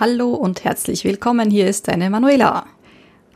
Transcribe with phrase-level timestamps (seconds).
[0.00, 1.50] Hallo und herzlich willkommen.
[1.50, 2.66] Hier ist deine Manuela.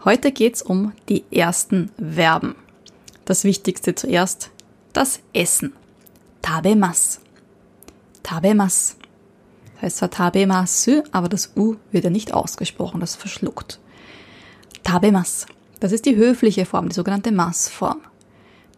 [0.05, 2.55] Heute geht's um die ersten Verben.
[3.25, 4.53] Das Wichtigste zuerst,
[4.93, 5.73] das Essen.
[6.41, 7.21] Tabemas.
[8.23, 8.97] Tabemas.
[9.75, 13.81] Das heißt zwar tabemasu, aber das U wird ja nicht ausgesprochen, das verschluckt.
[14.85, 15.47] Tabemas.
[15.81, 18.03] Das ist die höfliche Form, die sogenannte Mas-Form.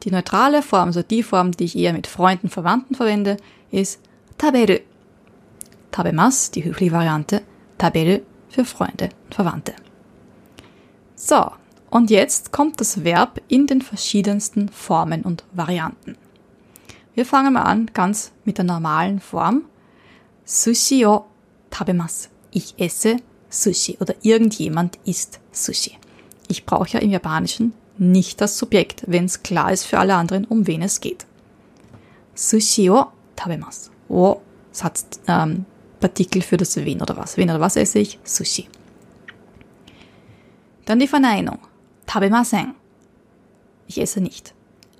[0.04, 3.36] Die neutrale Form, also die Form, die ich eher mit Freunden, Verwandten verwende,
[3.70, 4.00] ist
[4.38, 4.78] taberu.
[5.90, 7.42] Tabemas, die höfliche Variante,
[7.78, 9.74] taberu für Freunde und Verwandte.
[11.14, 11.50] So,
[11.90, 16.16] und jetzt kommt das Verb in den verschiedensten Formen und Varianten.
[17.14, 19.62] Wir fangen mal an ganz mit der normalen Form.
[20.44, 21.24] Sushi o
[21.70, 22.28] tabemasu.
[22.50, 23.18] Ich esse
[23.48, 25.92] Sushi oder irgendjemand isst Sushi.
[26.48, 30.44] Ich brauche ja im Japanischen nicht das Subjekt, wenn es klar ist für alle anderen,
[30.44, 31.26] um wen es geht.
[32.34, 33.06] Sushi o
[33.36, 33.90] tabemasu.
[34.08, 34.40] O
[34.72, 35.64] Satz, ähm,
[36.04, 37.38] Partikel für das Wen oder was.
[37.38, 38.18] Wen oder was esse ich?
[38.24, 38.68] Sushi.
[40.84, 41.60] Dann die Verneinung.
[42.04, 42.74] Tabemasen.
[43.86, 44.52] Ich esse nicht.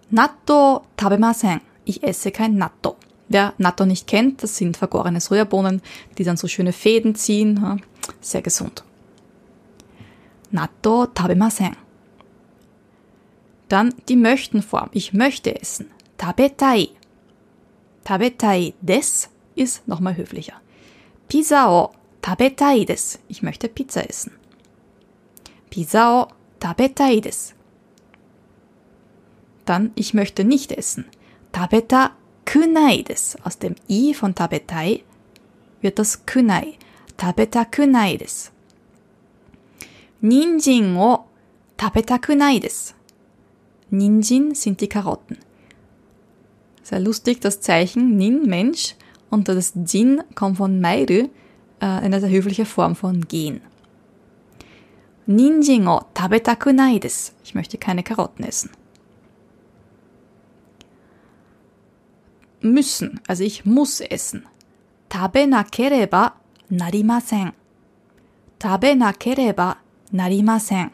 [0.08, 1.60] Natto tabemasen.
[1.84, 2.96] Ich esse kein Natto.
[3.28, 5.82] Wer Natto nicht kennt, das sind vergorene Sojabohnen,
[6.16, 7.82] die dann so schöne Fäden ziehen.
[8.22, 8.82] Sehr gesund.
[10.52, 11.76] Natto tabemasen.
[13.68, 14.88] Dann die Möchtenform.
[14.92, 15.90] Ich möchte essen.
[16.16, 16.88] Tabetai.
[18.04, 20.63] Tabetai des ist nochmal höflicher.
[21.34, 21.90] Pizza o
[22.22, 23.18] tabetai desu.
[23.26, 24.30] Ich möchte Pizza essen.
[25.68, 26.28] Pizza o
[26.60, 27.54] tabetai desu.
[29.64, 31.06] Dann, ich möchte nicht essen.
[31.50, 32.12] Tabeta
[32.46, 33.36] kunai desu.
[33.42, 35.02] Aus dem i von tabetai
[35.80, 36.78] wird das kunai.
[37.16, 38.52] Tabeta kunai desu.
[40.20, 41.24] Ninjin o
[41.76, 42.94] tabeta kunai desu.
[43.90, 45.38] Ninjin sind die Karotten.
[46.84, 48.94] Sehr lustig, das Zeichen Nin, Mensch,
[49.34, 51.28] und das Jin kommt von Mairu,
[51.80, 53.60] äh, eine sehr höfliche Form von gehen.
[55.26, 57.32] Ninjin o tabetaku nai desu.
[57.44, 58.70] Ich möchte keine Karotten essen.
[62.60, 64.46] Müssen, also ich muss essen.
[65.08, 66.34] Tabe nakereba
[66.68, 67.52] narimasen.
[68.58, 69.76] Tabe nakereba
[70.10, 70.90] narimasen.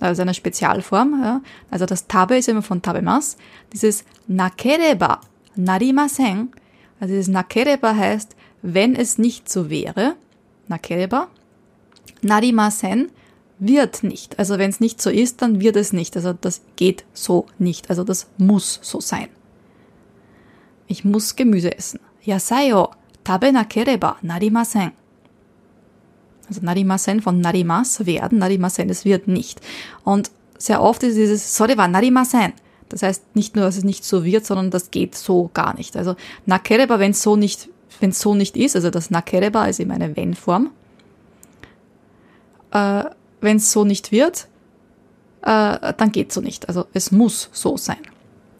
[0.00, 1.20] Also eine Spezialform.
[1.22, 1.40] Ja.
[1.70, 3.36] Also das Tabe ist immer von Tabemas.
[3.72, 5.20] Dieses nakereba
[5.54, 6.52] narimasen
[7.02, 10.14] also dieses Nakereba heißt, wenn es nicht so wäre,
[10.68, 11.26] Nakereba,
[12.22, 13.10] Narimasen
[13.58, 14.38] wird nicht.
[14.38, 16.14] Also wenn es nicht so ist, dann wird es nicht.
[16.14, 17.90] Also das geht so nicht.
[17.90, 19.26] Also das muss so sein.
[20.86, 21.98] Ich muss Gemüse essen.
[22.22, 22.72] Yasai
[23.24, 24.92] tabe nakereba narimasen.
[26.46, 29.60] Also narimasen von narimas werden, narimasen es wird nicht.
[30.04, 32.52] Und sehr oft ist dieses sore wa narimasen.
[32.92, 35.96] Das heißt nicht nur, dass es nicht so wird, sondern das geht so gar nicht.
[35.96, 36.14] Also
[36.44, 37.70] Nakereba, wenn es so nicht,
[38.00, 40.70] wenn so nicht ist, also das Nakereba ist eben eine Wenn-Form.
[42.70, 43.04] Äh,
[43.40, 44.46] wenn es so nicht wird,
[45.40, 46.68] äh, dann geht so nicht.
[46.68, 47.98] Also es muss so sein.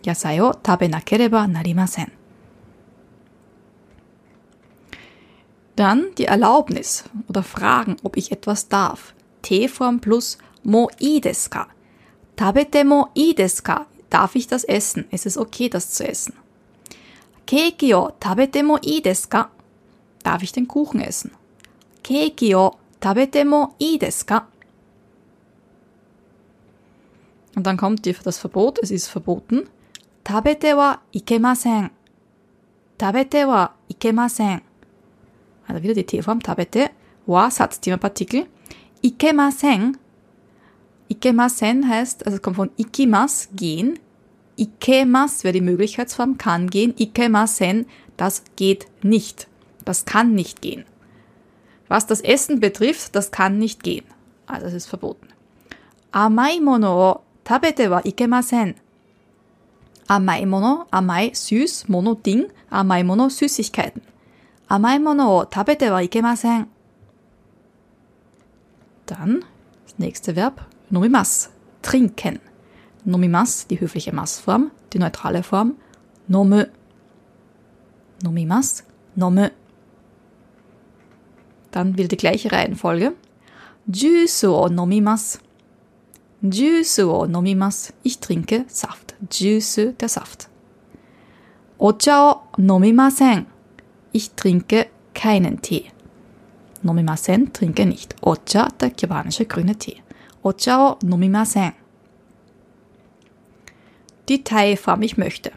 [0.02, 2.10] Yasai o tabe nakereba narimasen.
[5.76, 9.14] Dann die Erlaubnis oder Fragen, ob ich etwas darf.
[9.42, 11.68] T-Form plus mo i desu ka.
[12.36, 15.06] Tabete mo i desu ka Darf ich das essen?
[15.10, 16.34] Ist es okay, das zu essen?
[17.46, 19.50] Keiki o tabete ii desu ka?
[20.22, 21.30] Darf ich den Kuchen essen?
[22.04, 23.46] Keiki o tabete
[23.80, 24.48] ii desu ka?
[27.56, 29.62] Und dann kommt das Verbot, es ist verboten.
[30.24, 31.88] Tabete wa ikemasen.
[32.98, 34.60] Tabete wa ikemasen.
[35.66, 36.90] Also wieder die T-Form, tabete,
[37.24, 38.46] wa, Satzthema-Partikel.
[39.00, 39.96] Ikemasen
[41.12, 43.98] Ikemasen heißt, also es kommt von ikimas, gehen.
[44.56, 46.94] Ikemas wäre die Möglichkeitsform, kann gehen.
[46.98, 47.86] Ikemasen,
[48.16, 49.46] das geht nicht.
[49.84, 50.84] Das kann nicht gehen.
[51.88, 54.06] Was das Essen betrifft, das kann nicht gehen.
[54.46, 55.28] Also es ist verboten.
[56.12, 58.74] Amai mono o tabete wa ikemasen.
[60.08, 64.02] Amai mono, amai süß, mono Ding, amai mono Süßigkeiten.
[64.68, 66.66] Amai mono o tabete wa ikemasen.
[69.06, 69.44] Dann
[69.84, 71.48] das nächste Verb Nomimas,
[71.80, 72.38] trinken.
[73.06, 75.76] Nomimas, die höfliche Massform, die neutrale Form,
[76.28, 76.68] nome.
[78.22, 78.84] Nomimas,
[79.16, 79.52] nome.
[81.70, 83.14] Dann wieder die gleiche Reihenfolge.
[83.86, 85.40] Juice o nomimas.
[86.42, 87.94] Juice o nomimas.
[88.02, 89.14] Ich trinke Saft.
[89.30, 90.50] Juice, der Saft.
[91.78, 93.46] Ocha o nomimasen.
[94.12, 95.86] Ich trinke keinen Tee.
[96.82, 98.14] Nomimasen, trinke nicht.
[98.20, 100.02] Ocha, der japanische grüne Tee.
[100.43, 101.75] お茶を飲みません。
[104.27, 105.51] Die Tai-Form ich möchte.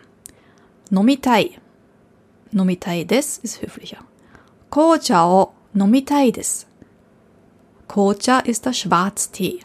[0.90, 1.58] Nomitai.
[2.52, 3.98] Nomitai des ist höflicher.
[4.70, 6.66] Kocha o nomitai des.
[7.88, 9.60] Kocha ist der Schwarztee.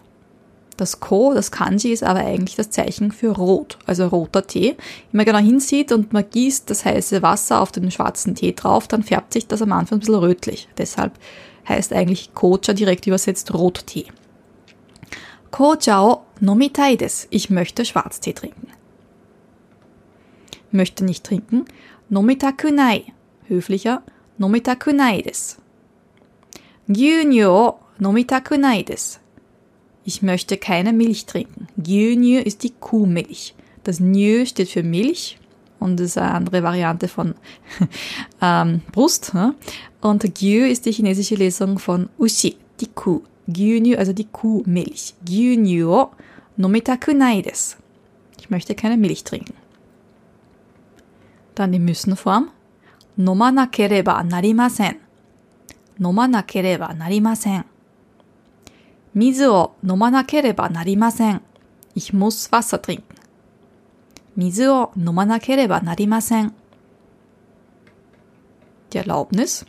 [0.78, 4.76] Das Ko, das Kanji, ist aber eigentlich das Zeichen für rot, also roter Tee.
[5.12, 8.88] Wenn man genau hinsieht und man gießt das heiße Wasser auf den schwarzen Tee drauf,
[8.88, 10.68] dann färbt sich das am Anfang ein bisschen rötlich.
[10.78, 11.14] Deshalb
[11.70, 14.08] heißt eigentlich Kocha direkt übersetzt Rottee.
[15.51, 17.27] Kocha o nomitai des.
[17.31, 18.69] Ich möchte Schwarztee trinken.
[20.71, 21.65] Möchte nicht trinken.
[22.09, 23.05] Nomitakunai.
[23.49, 24.03] Höflicher.
[24.39, 25.59] Nomitakunai des.
[26.89, 29.21] Gyunyu o nomitakunai des.
[30.05, 31.69] Ich möchte keine Milch trinken.
[31.77, 33.55] Gyunyu ist die Kuhmilch.
[33.85, 35.39] Das Nyu steht für Milch
[35.81, 37.35] und ist eine andere Variante von
[38.43, 39.35] ähm, Brust.
[39.35, 39.55] Ne?
[40.01, 43.23] Und Gyu ist die chinesische Lesung von Ushi, die Kuh.
[43.50, 45.14] Gyunyu, also die Kuhmilch.
[45.24, 46.12] Gyunyu o
[46.58, 47.78] nomitaku nai desu.
[48.40, 49.56] Ich möchte keine Milch trinken.
[51.56, 52.50] Dann die Müssenform.
[53.18, 54.96] Nomanakereba narimasen.
[55.98, 57.64] Nomanakereba narimasen.
[59.14, 61.40] Mizu o nomanakereba narimasen.
[61.94, 63.16] Ich muss Wasser trinken.
[64.36, 66.52] Mizu o nomanakereba narimasen.
[68.92, 69.66] Die Erlaubnis.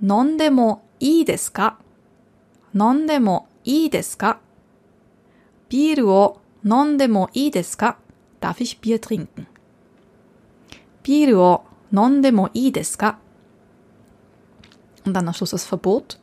[0.00, 1.78] 飲んでも いいですか
[2.74, 4.40] 飲んでもいいですか
[5.68, 7.98] ビールを飲んでもいいですか
[8.40, 9.46] Darf ich Bier trinken?
[11.02, 13.18] ビールを飲んでもいいですか
[15.04, 16.18] Und dann am Schluss das Verbot.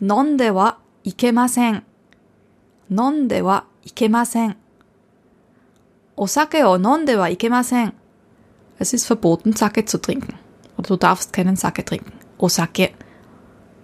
[0.00, 1.84] 飲んではいけません。
[2.90, 4.56] 飲んではいけません。
[6.16, 7.94] お酒を飲んではいけません。
[8.78, 10.34] Es ist verboten, Sake zu trinken.
[10.78, 12.12] Oder du darfst keinen Sake trinken.
[12.38, 12.94] Osake.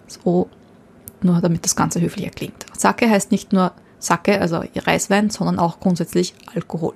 [0.07, 0.50] So,
[1.21, 2.65] nur damit das Ganze höflicher klingt.
[2.77, 6.94] Sake heißt nicht nur Sake, also Reiswein, sondern auch grundsätzlich Alkohol.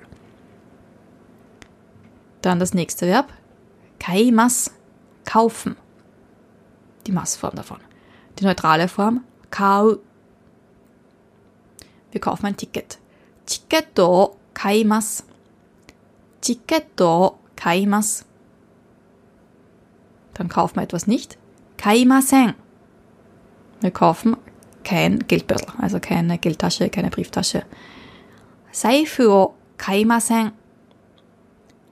[2.42, 3.32] Dann das nächste Verb.
[3.98, 4.72] Kaimas.
[5.24, 5.76] Kaufen.
[7.06, 7.78] Die Massform davon.
[8.38, 9.24] Die neutrale Form.
[9.50, 9.96] Kau.
[12.10, 12.98] Wir kaufen ein Ticket.
[13.46, 15.24] Ticketto kaimas.
[16.40, 18.24] Ticketto kaimas.
[20.34, 21.38] Dann kaufen wir etwas nicht.
[21.76, 22.54] Kaimasen.
[23.82, 24.36] Wir kaufen
[24.84, 27.64] kein Geldbeutel, also keine Geldtasche, keine Brieftasche.
[28.70, 30.52] Seifu o kaimasen.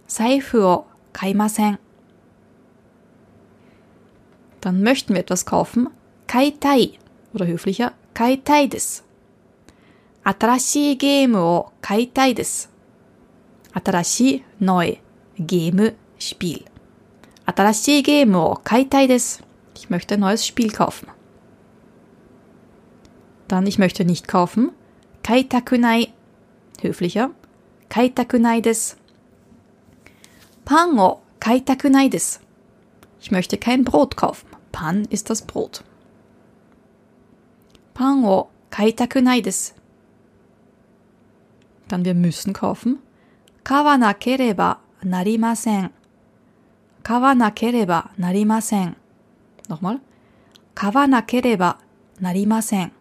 [0.06, 1.78] Seifu o kaimasen.
[4.60, 5.88] Dann möchten wir etwas kaufen.
[6.26, 6.92] Kaitai.
[7.34, 9.02] Oder höflicher, kaitai des.
[10.24, 12.68] Atarashii Game o kaitai des.
[13.72, 14.96] Atarashi, neu.
[15.38, 16.64] Game, Spiel.
[17.46, 19.40] Atarashii Game o kaitai des.
[19.76, 21.08] Ich möchte ein neues Spiel kaufen.
[23.50, 24.70] Dann ich möchte nicht kaufen.
[25.24, 26.12] Kaitakunai.
[26.82, 27.32] Höflicher.
[27.88, 28.96] Kaitakunai des.
[30.64, 32.38] Pan o kaitakunai des.
[33.20, 34.46] Ich möchte kein Brot kaufen.
[34.70, 35.82] Pan ist das Brot.
[37.92, 39.74] Pan o kaitakunai des.
[41.88, 43.00] Dann wir müssen kaufen.
[43.64, 45.90] Kawanakereba narimasen.
[47.02, 48.94] Kawanakereba narimasen.
[49.68, 49.98] Nochmal.
[50.76, 51.78] Kawanakereba
[52.20, 52.92] narimasen.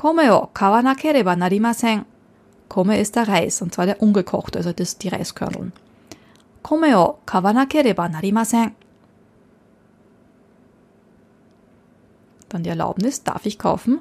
[0.00, 2.06] Kome o kawanakereba narimasen.
[2.68, 5.74] Kome ist der Reis, und zwar der ungekochte, also das, die Reiskörneln.
[6.62, 8.74] Kome o kawanakereba narimasen.
[12.48, 14.00] Dann die Erlaubnis, darf ich kaufen?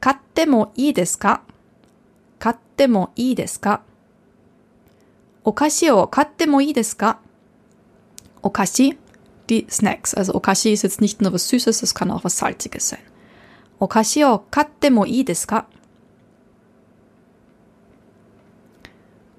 [0.00, 1.40] Katte mo ii desu ka?
[2.38, 3.82] Katte mo ii desu ka?
[5.44, 7.18] Okashi o katte ii desu ka?
[8.40, 8.96] Okashi,
[9.50, 10.14] die Snacks.
[10.14, 13.13] Also Okashi ist jetzt nicht nur was Süßes, es kann auch was Salziges sein.
[13.84, 15.66] Okashi o katte mo ii desu ka?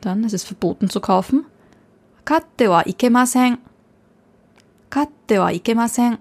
[0.02, 1.46] Dann ist es verboten zu kaufen.
[2.26, 3.58] Katte wa ikemasen.
[4.90, 6.18] Katte wa ikemasen.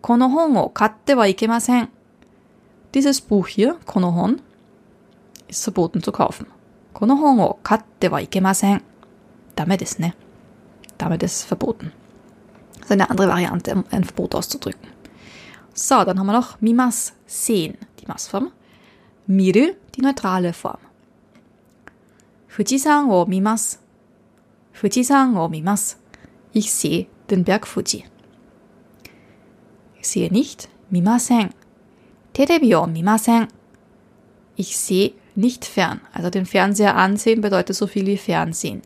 [0.00, 1.88] Kono hon o katte wa ikemasen.
[2.94, 4.40] Dieses Buch hier, Konohon,
[5.48, 6.46] ist verboten zu kaufen.
[6.92, 8.80] Konohon o katte wa ikemasen.
[9.56, 10.14] Damit ist ne.
[10.98, 11.90] Damit ist verboten.
[12.74, 14.95] Das ist eine andere Variante, um ein Verbot auszudrücken.
[15.78, 18.50] So, dann haben wir noch mimas, sehen, die Massform.
[19.26, 20.78] Miru, die neutrale Form.
[22.48, 23.78] Fujisan wo mimas.
[24.72, 25.98] Fujisan wo mimas.
[26.54, 28.04] Ich sehe den Berg Fuji.
[30.00, 31.50] Ich sehe nicht, mimasen.
[32.32, 33.48] Terebi o mimasen.
[34.54, 36.00] Ich sehe nicht fern.
[36.14, 38.80] Also den Fernseher ansehen bedeutet so viel wie Fernsehen.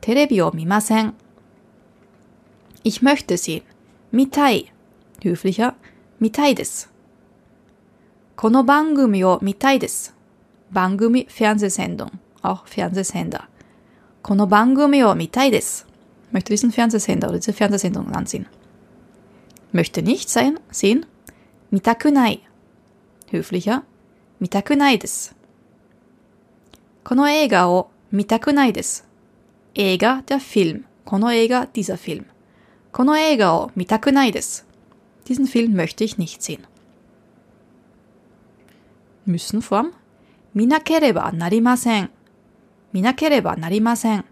[0.00, 1.12] Terebi o mimasen.
[2.82, 3.64] Ich möchte sehen.
[4.10, 4.72] Mitai.
[5.22, 5.74] Höflicher.
[6.19, 6.87] Mitai desu.
[8.35, 10.11] Kono bangumi o mitai desu.
[10.69, 12.11] Bangumi, Fernsehsendung.
[12.41, 13.47] Auch Fernsehsender.
[14.21, 15.85] Kono bangumi o mitai desu.
[16.31, 18.47] Möchte diesen Fernsehsender oder diese Fernsehsendung ansehen.
[19.71, 21.05] Möchte nicht sein, sehen.
[21.71, 22.47] 見たくない。
[23.31, 23.83] höflicher,
[24.39, 25.35] 見たくないです。
[27.03, 29.05] この映画を見たくないです。
[29.73, 30.83] 映画 der Film.
[31.03, 32.25] この映画 dieser Film.
[32.91, 34.65] この映画を見たくないです。
[35.30, 36.66] Diesen Film möchte ich nicht sehen.
[39.24, 39.92] Müssenform.
[40.54, 42.08] Minakereba narimasen.
[42.90, 44.24] Minakereba narimasen.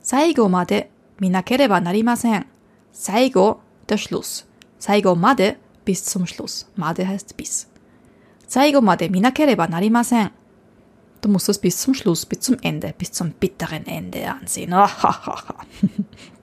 [0.00, 0.86] Saigo made
[1.20, 2.46] minakereba narimasen.
[2.90, 4.46] Saigo, der Schluss.
[4.78, 6.66] Saigo made, bis zum Schluss.
[6.76, 7.68] Made heißt bis.
[8.46, 10.30] Saigo made minakereba narimasen.
[11.20, 14.72] Du musst das bis zum Schluss, bis zum Ende, bis zum bitteren Ende ansehen.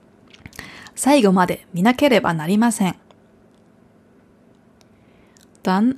[0.99, 2.95] 最後まで見なければなりません。
[5.63, 5.97] Dann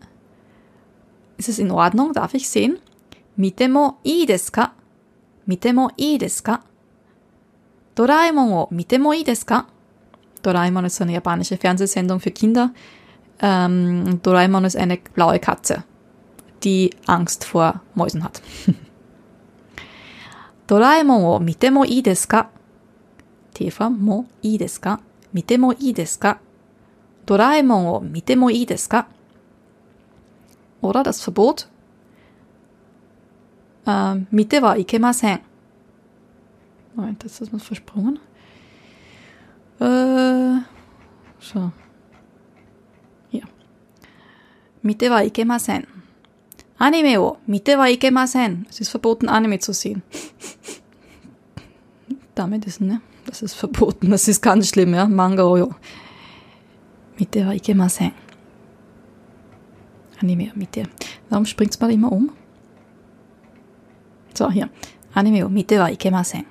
[1.38, 2.80] ist es in Ordnung, darf ich sehen?
[3.38, 4.74] 見てもいいですか
[5.46, 6.64] 見てもいいですか
[7.94, 9.68] ドラえもんを見てもいいですか
[10.48, 12.72] Doraemon ist eine japanische Fernsehsendung für Kinder.
[13.42, 15.84] Ähm, Doraemon ist eine blaue Katze,
[16.64, 18.42] die Angst vor Mäusen hat.
[20.68, 22.50] ドラえもんを見てもいいですか
[23.63, 24.99] Käfer, mo, i desu ka?
[25.33, 26.35] I desu?
[27.27, 29.03] Doraemon o mite i desu?
[30.81, 31.69] Oder das Verbot?
[33.87, 35.39] Äh, mite wa ikemasen.
[36.95, 38.19] Moment, jetzt ist was versprungen.
[39.81, 40.63] Äh,
[41.41, 41.73] so.
[43.31, 43.47] Hier.
[44.83, 45.87] Mite wa ikemasen.
[46.79, 48.67] Anime wo mite wa ikemasen.
[48.69, 50.03] Es ist verboten, Anime zu sehen.
[52.35, 53.01] Damit ist, ne?
[53.26, 54.10] Das ist verboten.
[54.10, 55.08] Das ist ganz schlimm, ja?
[55.08, 55.72] Manga, oh, jo.
[57.20, 58.14] 見てはいけません。
[60.22, 60.88] Anime, 見て。
[61.30, 62.30] Warum springt's mal immer um?
[64.34, 64.70] So, hier.
[65.14, 66.46] Anime を見てはいけません。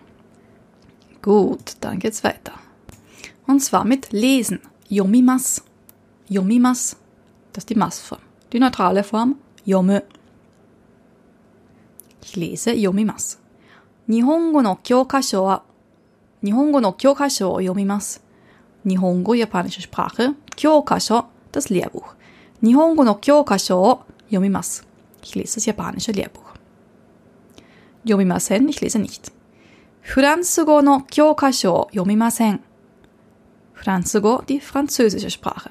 [1.22, 2.52] Gut, dann geht's weiter.
[3.46, 4.60] Und zwar mit lesen.
[4.88, 5.64] Yomimas.
[6.28, 6.96] Yomimas.
[7.52, 8.20] Das ist die Massform.
[8.52, 9.36] Die neutrale Form.
[9.64, 10.02] Yomu.
[12.22, 13.38] Ich lese Yomimas.
[14.08, 15.64] 日本語の教科書は、
[16.44, 18.22] 日本語の教科書を読みます。
[18.86, 20.34] 日本語 japanische Sprache.
[20.54, 22.14] 教科書 das Lehrbuch.
[22.62, 24.86] 日本語の教科書を読みます。
[25.22, 26.56] Ich lese das japanische Lehrbuch.
[28.04, 29.32] 読みません ich lese nicht.
[30.00, 32.60] フランス語の教科書を読みません。
[33.72, 35.70] フランス語 die französische Sprache.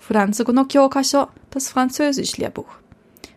[0.00, 2.64] フランス語の教科書 das französische Lehrbuch.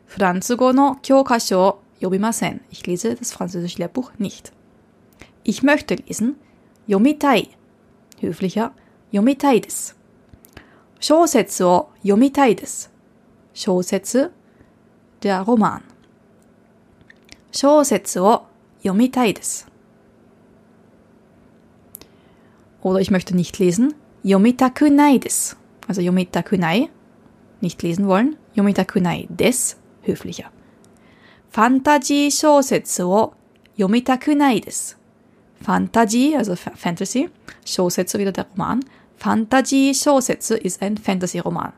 [0.05, 2.61] フランス語の教科書を読みません。
[2.71, 4.51] Ich lese das französische Lehrbuch nicht.
[5.48, 6.34] Ich möchte lesen
[6.88, 7.46] Yomitai.
[8.20, 8.72] Höflicher
[9.12, 9.94] Yomitai des.
[10.98, 12.90] Shousetsu o Yomitai des.
[13.54, 14.30] Shousetsu,
[15.22, 15.82] der Roman.
[17.54, 18.40] Shousetsu o
[18.82, 19.66] Yomitai des.
[22.82, 25.56] Oder ich möchte nicht lesen Yomitakunai des.
[25.86, 26.88] Also Yomitakunai,
[27.60, 28.34] nicht lesen wollen.
[28.54, 30.50] Yomitakunai des, höflicher.
[31.50, 33.32] Fantasie-Shousetsu o
[33.76, 34.96] Yomitakunai des.
[35.58, 37.28] Also Fantasy, also Fantasy,
[37.64, 38.80] Shousetsu wieder der Roman.
[39.16, 41.72] Fantasy Shousetsu ist ein Fantasy-Roman.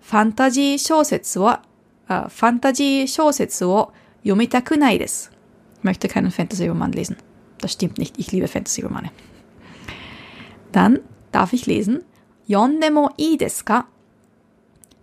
[0.00, 1.62] Fantasy Shousetsu wa,
[2.08, 5.30] äh, Fantasy Shousetsu wo yomitaku nai desu.
[5.78, 7.16] Ich möchte keinen Fantasy-Roman lesen.
[7.58, 9.10] Das stimmt nicht, ich liebe Fantasy-Romane.
[10.72, 11.00] Dann
[11.32, 12.02] darf ich lesen
[12.46, 13.38] Yondemo ii?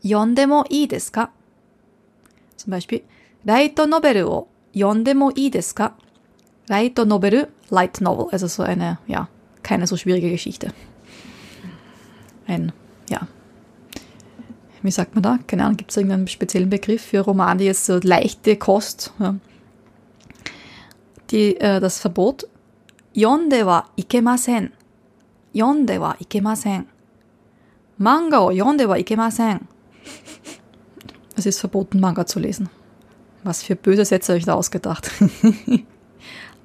[0.01, 0.87] Yondemo ii?
[0.87, 3.01] Zum Beispiel
[3.43, 5.51] Light Novel wo yondemo ii?
[6.67, 9.27] Light Novel Light Novel, also so eine, ja,
[9.63, 10.71] keine so schwierige Geschichte.
[12.45, 12.71] Ein,
[13.09, 13.27] ja,
[14.83, 15.39] wie sagt man da?
[15.47, 19.35] Keine Ahnung, gibt es irgendeinen speziellen Begriff für Roman, die jetzt so leichte Kost, ja.
[21.29, 22.47] die, äh, das Verbot.
[23.13, 24.71] Yonde wa ikemasen.
[25.53, 26.85] Yonde wa ikemasen.
[27.97, 29.67] Manga o yonde wa ikemasen.
[31.35, 32.69] Es ist verboten, Manga zu lesen.
[33.43, 35.11] Was für böse Sätze habe ich da ausgedacht.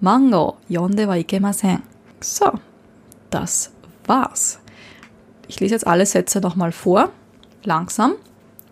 [0.00, 1.82] Mango Yonde wa ikemasen.
[2.20, 2.52] So,
[3.30, 3.70] das
[4.06, 4.58] war's.
[5.48, 7.10] Ich lese jetzt alle Sätze nochmal vor,
[7.64, 8.14] langsam,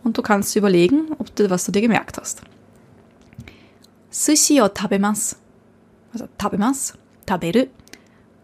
[0.02, 2.42] und du kannst überlegen, ob du, was du dir gemerkt hast.
[4.10, 5.36] Sushi o tabemasu.
[6.12, 6.94] Also tabemasu,
[7.26, 7.66] taberu.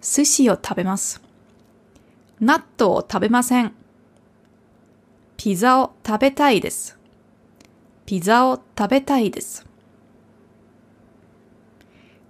[0.01, 1.21] Sushi o tabemasu.
[2.41, 3.71] Natto o tabemasen.
[5.37, 6.95] Pizza o tabetai desu.
[8.07, 9.63] Pizza o tabetai desu.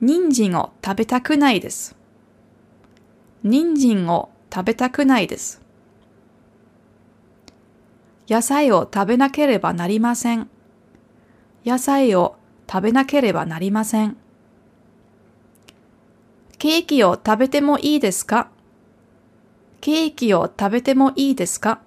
[0.02, 1.94] 人参を食べたくないです。
[3.42, 5.60] 人参を食べたくないです。
[8.28, 10.48] 野菜を食べなければなりません。
[11.66, 12.36] 野菜を
[12.70, 14.16] 食べなければなりません。
[16.58, 18.48] ケーキを食べてもいいですか？
[19.82, 21.80] ケーキを食べてもいいですか？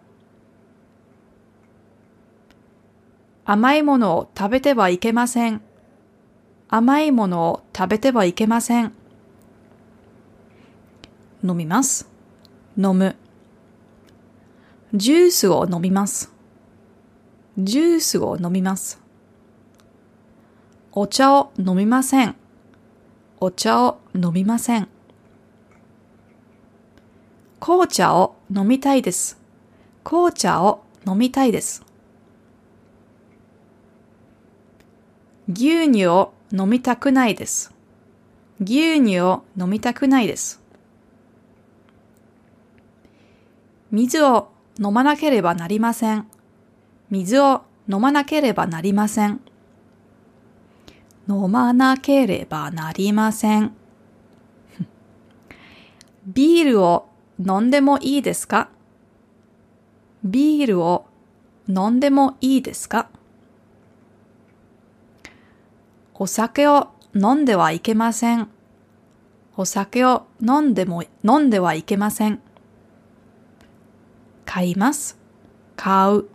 [3.46, 5.62] 甘いものを食べてはいけません。
[6.76, 8.94] 甘いものを食べてはいけません。
[11.44, 12.10] 飲みます。
[12.76, 13.16] 飲む。
[14.92, 16.34] ジュースを飲みます。
[17.60, 19.00] ジュースを飲みます。
[20.94, 22.36] お茶を飲みません。
[23.40, 24.88] お茶を飲みません。
[27.60, 29.38] 紅茶を飲みたいです。
[30.04, 31.84] 紅茶を飲みたいです。
[35.48, 37.74] 牛乳を飲みたくないです。
[38.62, 40.62] 牛乳を飲みたくないです。
[43.92, 46.28] 水を飲まなければなりません。
[47.10, 49.42] 水を飲まなければなりません。
[51.28, 53.74] 飲まなければなりません。
[56.28, 58.70] ビールを飲んでもいいですか？
[60.24, 61.06] ビールを
[61.68, 63.10] 飲んでもいいですか？
[66.16, 68.48] お酒を飲んではいけません。
[69.58, 72.40] お酒を飲んでも、飲んではいけません。
[74.46, 75.18] 買います。
[75.76, 76.26] 買う。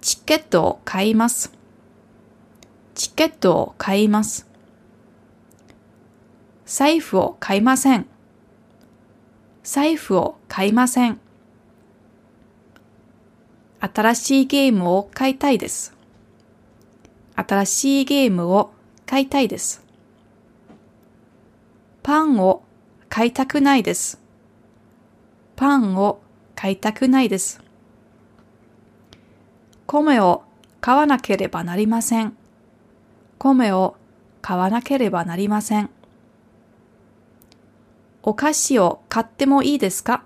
[0.00, 1.52] チケットを買います。
[2.94, 4.48] チケットを買います。
[6.64, 8.06] 財布を買いません。
[9.62, 11.20] 財布を買いません。
[13.80, 15.95] 新しいゲームを買いたいです。
[17.36, 18.72] 新しいゲームを
[19.04, 19.84] 買いたいです。
[22.02, 22.62] パンを
[23.08, 24.20] 買いたくないです。
[25.54, 26.20] パンを
[26.54, 27.60] 買いたくないです。
[29.86, 30.42] 米を
[30.80, 32.36] 買わなければなりません。
[33.38, 33.96] 米を
[34.40, 35.90] 買わなければなりません。
[38.22, 40.24] お菓子を買ってもいいですか？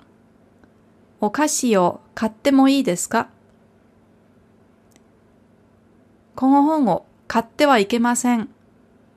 [1.21, 3.29] お菓子を買ってもいいですか？
[6.35, 8.49] この本を買ってはいけません。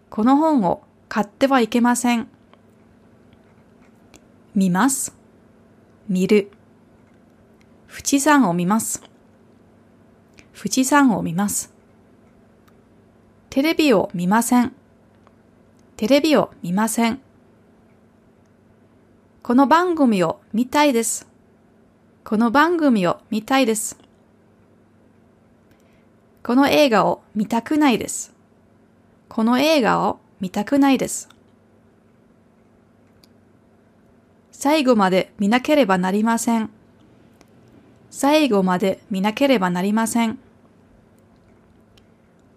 [0.10, 2.28] この本を買ってはいけません。
[4.56, 5.16] 見ます。
[6.08, 6.52] 見る。
[7.88, 9.04] 富士山を見ます。
[10.56, 11.74] 富士山を見ます。
[13.50, 14.74] テレビを見ません。
[15.96, 17.22] テレビを見ません。
[19.42, 21.28] この番組を見たいです。
[22.24, 24.03] この番組を見たいです。
[26.44, 28.34] この映画を見たくないです。
[29.30, 31.30] この映画を見たくないです。
[34.52, 36.70] 最後まで見なければなりません。
[38.10, 40.38] 最後まで見なければなりません。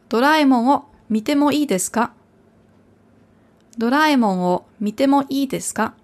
[0.09, 2.13] ドラえもんを見てもいいですか？
[3.79, 5.95] ドラえもんを見てもいいですか？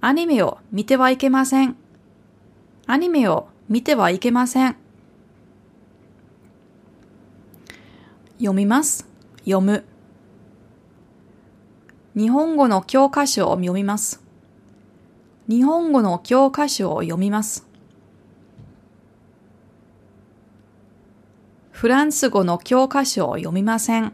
[0.00, 1.76] アニメを見てはいけません。
[2.86, 4.76] アニメを見てはいけません。
[8.38, 9.06] 読みます。
[9.44, 9.84] 読む。
[12.16, 14.22] 日本語の教科書を読みます。
[15.48, 17.66] 日本語の教科書を読みます。
[21.70, 24.12] フランス語の教科書を読みません。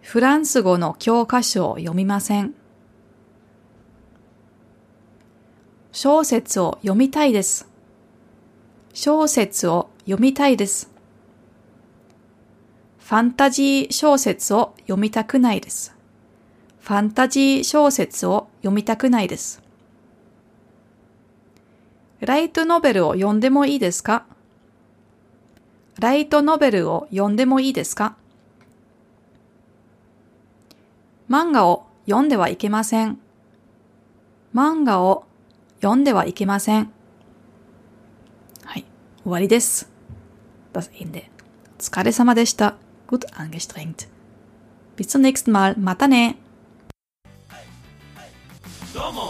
[0.00, 2.54] フランス語の教科書を読みません。
[5.92, 7.68] 小説を読みたいです。
[8.94, 10.90] 小説を読みたいです。
[12.98, 15.94] ファンタジー小説を読みたくないです。
[16.80, 19.60] ファンタジー小説を読みたくないです。
[22.20, 24.24] ライトノベルを読んでもいいですか？
[26.00, 28.16] ライトノベルを読んでもいいですか？
[31.28, 33.18] 漫画を読んではいけません。
[34.54, 35.26] 漫画を
[35.82, 36.92] 読んではいけません。
[38.64, 38.84] はい。
[39.24, 39.90] 終わりです。
[40.72, 41.24] Das Ende.
[41.76, 42.76] 疲れ様でした。
[43.08, 44.06] Gut angestrengt.
[44.96, 45.74] Bis zum nächsten Mal.
[45.76, 46.36] またね。
[48.94, 49.28] どうも